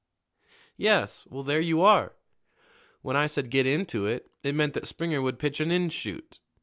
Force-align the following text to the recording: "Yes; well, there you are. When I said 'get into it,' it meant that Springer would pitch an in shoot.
"Yes; 0.77 1.27
well, 1.29 1.43
there 1.43 1.61
you 1.61 1.81
are. 1.81 2.15
When 3.03 3.15
I 3.15 3.27
said 3.27 3.51
'get 3.51 3.67
into 3.67 4.07
it,' 4.07 4.31
it 4.43 4.55
meant 4.55 4.73
that 4.73 4.87
Springer 4.87 5.21
would 5.21 5.37
pitch 5.37 5.59
an 5.59 5.69
in 5.69 5.91
shoot. 5.91 6.39